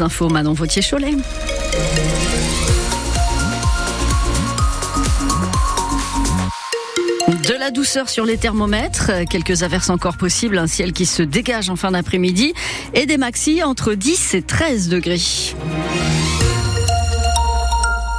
[0.00, 1.16] Infos Manon Vautier-Cholet.
[7.46, 11.68] De la douceur sur les thermomètres, quelques averses encore possibles, un ciel qui se dégage
[11.68, 12.54] en fin d'après-midi
[12.94, 15.20] et des maxis entre 10 et 13 degrés.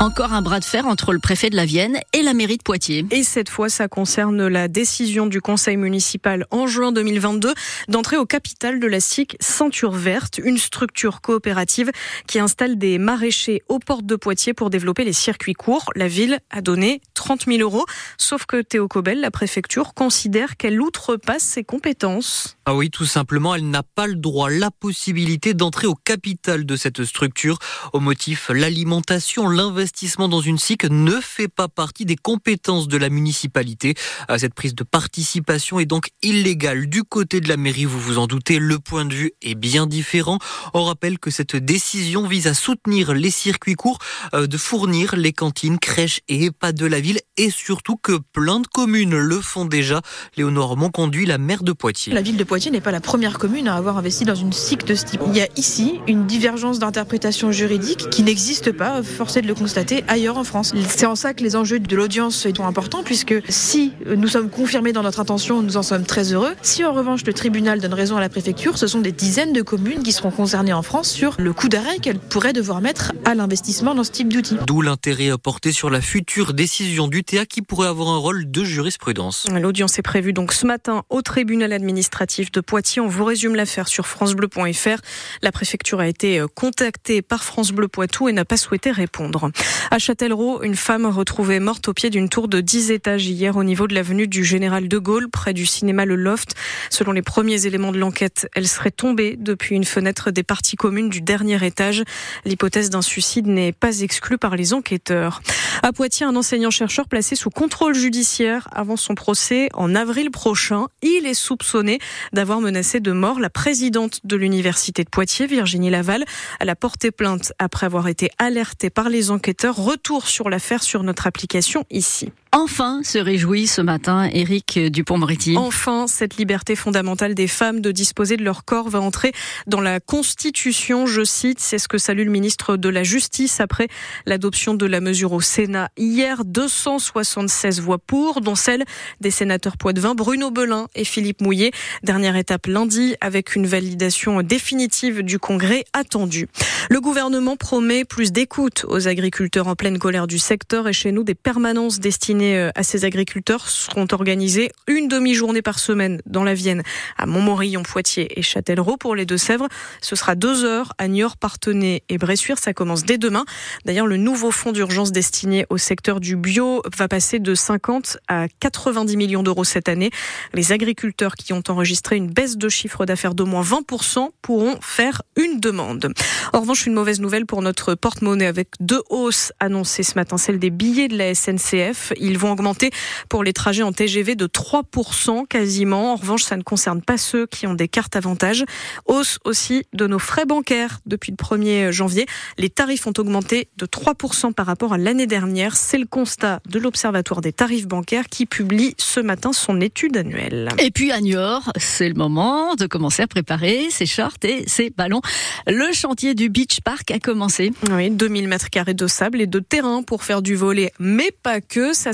[0.00, 2.62] Encore un bras de fer entre le préfet de la Vienne et la mairie de
[2.62, 3.04] Poitiers.
[3.10, 7.52] Et cette fois, ça concerne la décision du conseil municipal en juin 2022
[7.88, 11.90] d'entrer au capital de la SIC Ceinture Verte, une structure coopérative
[12.28, 15.90] qui installe des maraîchers aux portes de Poitiers pour développer les circuits courts.
[15.96, 17.84] La ville a donné 30 000 euros,
[18.18, 22.56] sauf que Théo Cobel, la préfecture, considère qu'elle outrepasse ses compétences.
[22.66, 26.76] Ah oui, tout simplement, elle n'a pas le droit, la possibilité d'entrer au capital de
[26.76, 27.58] cette structure
[27.92, 32.98] au motif l'alimentation, l'investissement l'investissement dans une SIC ne fait pas partie des compétences de
[32.98, 33.94] la municipalité.
[34.30, 38.18] Euh, cette prise de participation est donc illégale du côté de la mairie, vous vous
[38.18, 40.38] en doutez, le point de vue est bien différent.
[40.74, 43.98] On rappelle que cette décision vise à soutenir les circuits courts,
[44.34, 48.60] euh, de fournir les cantines, crèches et EHPAD de la ville et surtout que plein
[48.60, 50.02] de communes le font déjà.
[50.36, 52.12] Léonore conduit la maire de Poitiers.
[52.12, 54.84] La ville de Poitiers n'est pas la première commune à avoir investi dans une SIC
[54.84, 55.22] de ce type.
[55.28, 59.77] Il y a ici une divergence d'interprétation juridique qui n'existe pas, forcé de le constater
[60.08, 60.72] ailleurs en France.
[60.88, 64.92] C'est en ça que les enjeux de l'audience sont importants, puisque si nous sommes confirmés
[64.92, 66.54] dans notre intention, nous en sommes très heureux.
[66.62, 69.62] Si en revanche le tribunal donne raison à la préfecture, ce sont des dizaines de
[69.62, 73.34] communes qui seront concernées en France sur le coup d'arrêt qu'elles pourraient devoir mettre à
[73.34, 74.56] l'investissement dans ce type d'outils.
[74.66, 78.64] D'où l'intérêt porté sur la future décision du TA qui pourrait avoir un rôle de
[78.64, 79.46] jurisprudence.
[79.50, 83.00] L'audience est prévue donc ce matin au tribunal administratif de Poitiers.
[83.00, 85.00] On vous résume l'affaire sur francebleu.fr.
[85.42, 89.50] La préfecture a été contactée par France Bleu Poitou et n'a pas souhaité répondre.
[89.90, 93.64] À Châtellerault, une femme retrouvée morte au pied d'une tour de 10 étages hier au
[93.64, 96.54] niveau de l'avenue du Général de Gaulle, près du cinéma Le Loft.
[96.90, 101.08] Selon les premiers éléments de l'enquête, elle serait tombée depuis une fenêtre des parties communes
[101.08, 102.04] du dernier étage.
[102.44, 105.40] L'hypothèse d'un suicide n'est pas exclue par les enquêteurs.
[105.82, 110.86] À Poitiers, un enseignant-chercheur placé sous contrôle judiciaire avant son procès en avril prochain.
[111.02, 111.98] Il est soupçonné
[112.32, 116.24] d'avoir menacé de mort la présidente de l'université de Poitiers, Virginie Laval.
[116.60, 121.02] Elle a porté plainte après avoir été alertée par les enquêteurs Retour sur l'affaire sur
[121.02, 122.32] notre application ici.
[122.52, 125.56] Enfin, se réjouit ce matin Éric Dupont-Moretti.
[125.58, 129.32] Enfin, cette liberté fondamentale des femmes de disposer de leur corps va entrer
[129.66, 133.88] dans la Constitution, je cite, c'est ce que salue le ministre de la Justice après
[134.24, 138.84] l'adoption de la mesure au Sénat hier, 276 voix pour, dont celle
[139.20, 141.72] des sénateurs Poitvin, Bruno Belin et Philippe Mouillet.
[142.02, 146.48] Dernière étape lundi avec une validation définitive du Congrès attendue.
[146.88, 151.24] Le gouvernement promet plus d'écoute aux agriculteurs en pleine colère du secteur et chez nous
[151.24, 156.54] des permanences destinées euh, à ces agriculteurs seront organisées une demi-journée par semaine dans la
[156.54, 156.82] Vienne,
[157.16, 159.68] à Montmorillon, Poitiers et Châtellerault pour les Deux-Sèvres.
[160.00, 162.58] Ce sera deux heures à Niort, Partenay et Bressuire.
[162.58, 163.44] Ça commence dès demain.
[163.84, 168.46] D'ailleurs, le nouveau fonds d'urgence destiné au secteur du bio va passer de 50 à
[168.60, 170.10] 90 millions d'euros cette année.
[170.54, 175.22] Les agriculteurs qui ont enregistré une baisse de chiffre d'affaires d'au moins 20% pourront faire
[175.36, 176.12] une demande.
[176.52, 180.58] En revanche, une mauvaise nouvelle pour notre porte-monnaie avec deux hausses annoncées ce matin, celle
[180.58, 182.12] des billets de la SNCF.
[182.28, 182.90] Ils vont augmenter
[183.28, 186.12] pour les trajets en TGV de 3% quasiment.
[186.12, 188.64] En revanche, ça ne concerne pas ceux qui ont des cartes avantages.
[189.06, 192.26] Hausse aussi de nos frais bancaires depuis le 1er janvier.
[192.58, 195.76] Les tarifs ont augmenté de 3% par rapport à l'année dernière.
[195.76, 200.68] C'est le constat de l'Observatoire des tarifs bancaires qui publie ce matin son étude annuelle.
[200.78, 204.90] Et puis à Niort, c'est le moment de commencer à préparer ses shorts et ses
[204.90, 205.20] ballons.
[205.66, 207.72] Le chantier du Beach Park a commencé.
[207.90, 211.60] Oui, 2000 mètres carrés de sable et de terrain pour faire du volet, mais pas
[211.60, 211.92] que.
[211.92, 212.12] Ça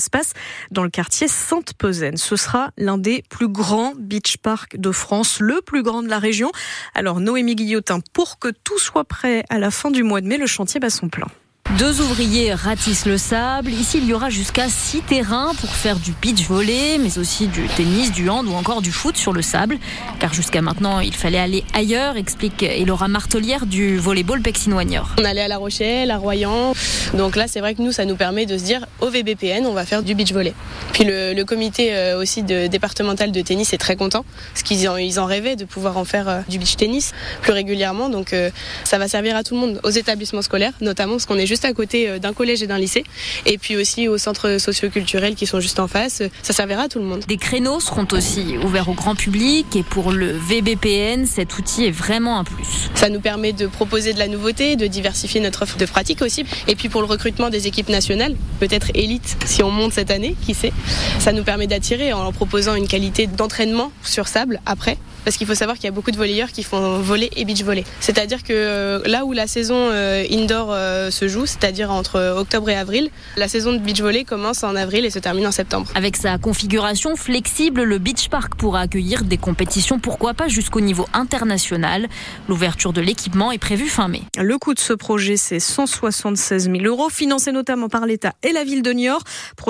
[0.70, 2.16] dans le quartier Sainte-Pezaine.
[2.16, 6.18] Ce sera l'un des plus grands beach parks de France, le plus grand de la
[6.18, 6.50] région.
[6.94, 10.38] Alors Noémie Guillotin, pour que tout soit prêt à la fin du mois de mai,
[10.38, 11.28] le chantier bat son plein.
[11.70, 13.72] Deux ouvriers ratissent le sable.
[13.72, 17.66] Ici, il y aura jusqu'à six terrains pour faire du beach volley, mais aussi du
[17.76, 19.78] tennis, du hand ou encore du foot sur le sable.
[20.20, 25.16] Car jusqu'à maintenant, il fallait aller ailleurs, explique Elora Martelière du volleyball Pexinoignor.
[25.18, 26.74] On allait à La Rochelle, à Royan.
[27.14, 29.72] Donc là, c'est vrai que nous, ça nous permet de se dire, au VBPN, on
[29.72, 30.54] va faire du beach volley.
[30.92, 34.96] Puis le, comité euh, aussi de, départemental de tennis est très content, parce qu'ils en,
[34.96, 37.12] ils en rêvaient de pouvoir en faire euh, du beach tennis
[37.42, 38.08] plus régulièrement.
[38.10, 38.50] Donc euh,
[38.84, 41.53] ça va servir à tout le monde, aux établissements scolaires notamment, parce qu'on est juste
[41.62, 43.04] à côté euh, d'un collège et d'un lycée.
[43.46, 46.22] Et puis aussi aux centres socioculturels qui sont juste en face.
[46.42, 47.24] Ça servira à tout le monde.
[47.28, 49.66] Des créneaux seront aussi ouverts au grand public.
[49.76, 52.90] Et pour le VBPN, cet outil est vraiment un plus.
[52.94, 56.44] Ça nous permet de proposer de la nouveauté, de diversifier notre offre de pratique aussi.
[56.66, 60.36] Et puis pour le recrutement des équipes nationales, peut-être élite si on monte cette année,
[60.44, 60.72] qui sait.
[61.18, 65.54] Ça nous permet d'attirer en proposant une qualité d'entraînement sur sable après parce qu'il faut
[65.54, 67.84] savoir qu'il y a beaucoup de volleyeurs qui font volley et beach volley.
[68.00, 72.68] C'est-à-dire que euh, là où la saison euh, indoor euh, se joue, c'est-à-dire entre octobre
[72.70, 75.90] et avril, la saison de beach volley commence en avril et se termine en septembre.
[75.94, 81.06] Avec sa configuration flexible, le beach park pourra accueillir des compétitions, pourquoi pas jusqu'au niveau
[81.12, 82.08] international.
[82.48, 84.22] L'ouverture de l'équipement est prévue fin mai.
[84.38, 88.64] Le coût de ce projet, c'est 176 000 euros, financé notamment par l'État et la
[88.64, 89.22] ville de Niort.
[89.56, 89.64] Projet